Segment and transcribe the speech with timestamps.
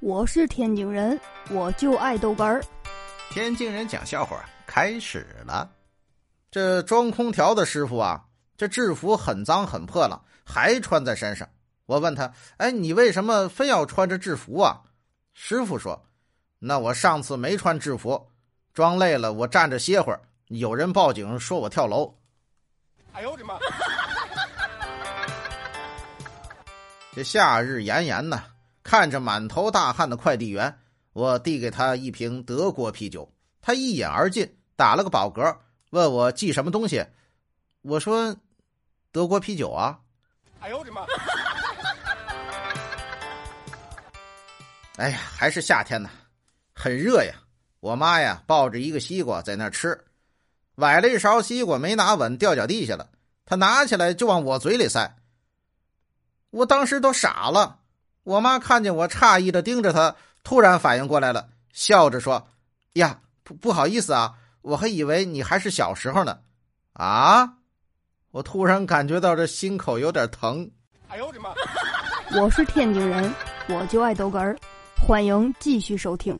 [0.00, 1.20] 我是天津人，
[1.50, 2.62] 我就爱豆干儿。
[3.30, 5.68] 天津人讲笑话开始了。
[6.52, 8.24] 这装空调的师傅啊，
[8.56, 11.48] 这制服很脏很破了，还穿在身上。
[11.86, 14.82] 我问他：“哎，你为什么非要穿着制服啊？”
[15.34, 16.06] 师傅说
[16.60, 18.30] ：“那我上次没穿制服，
[18.72, 20.20] 装累了，我站着歇会儿。
[20.46, 22.14] 有人报警说我跳楼。”
[23.12, 23.58] 哎呦我的妈！
[27.16, 28.40] 这夏日炎炎呢。
[28.88, 30.78] 看着满头大汗的快递员，
[31.12, 35.58] 我递给他一瓶德国啤酒，他一饮而尽，打了个饱嗝，
[35.90, 37.04] 问我寄什么东西。
[37.82, 38.34] 我说
[39.12, 40.00] ：“德国啤酒啊。
[40.60, 41.02] ”哎呦我的妈！
[44.96, 46.08] 哎呀，还是夏天呢，
[46.72, 47.34] 很热呀。
[47.80, 50.02] 我妈呀，抱着一个西瓜在那吃，
[50.76, 53.10] 崴了一勺西瓜没拿稳，掉脚地下了。
[53.44, 55.14] 她拿起来就往我嘴里塞，
[56.48, 57.80] 我当时都傻了。
[58.28, 60.14] 我妈看见我诧异的盯着她，
[60.44, 62.46] 突然反应过来了，笑着说
[62.92, 66.40] ：“呀，不不好意思啊，我还以为你还是小时候呢。”
[66.92, 67.54] 啊！
[68.30, 70.70] 我突然感觉到这心口有点疼。
[71.08, 71.54] 哎呦我的妈！
[72.38, 73.32] 我是天津人，
[73.66, 74.54] 我就爱逗哏儿，
[75.00, 76.38] 欢迎继续收听。